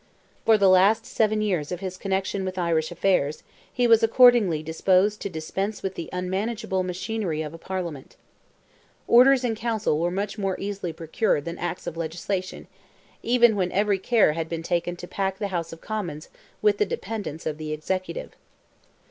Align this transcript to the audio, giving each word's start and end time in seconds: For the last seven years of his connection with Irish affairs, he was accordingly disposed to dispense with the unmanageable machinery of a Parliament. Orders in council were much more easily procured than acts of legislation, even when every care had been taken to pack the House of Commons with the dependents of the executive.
For 0.45 0.57
the 0.57 0.67
last 0.67 1.05
seven 1.05 1.43
years 1.43 1.71
of 1.71 1.79
his 1.79 1.95
connection 1.95 2.43
with 2.43 2.57
Irish 2.57 2.91
affairs, 2.91 3.43
he 3.71 3.85
was 3.85 4.01
accordingly 4.01 4.63
disposed 4.63 5.21
to 5.21 5.29
dispense 5.29 5.83
with 5.83 5.93
the 5.93 6.09
unmanageable 6.11 6.81
machinery 6.81 7.43
of 7.43 7.53
a 7.53 7.59
Parliament. 7.59 8.15
Orders 9.07 9.43
in 9.43 9.53
council 9.53 9.99
were 9.99 10.09
much 10.09 10.39
more 10.39 10.59
easily 10.59 10.91
procured 10.91 11.45
than 11.45 11.59
acts 11.59 11.85
of 11.85 11.97
legislation, 11.97 12.65
even 13.21 13.55
when 13.55 13.71
every 13.71 13.99
care 13.99 14.33
had 14.33 14.49
been 14.49 14.63
taken 14.63 14.95
to 14.95 15.07
pack 15.07 15.37
the 15.37 15.49
House 15.49 15.71
of 15.71 15.81
Commons 15.81 16.29
with 16.63 16.79
the 16.79 16.85
dependents 16.87 17.45
of 17.45 17.59
the 17.59 17.71
executive. 17.71 18.31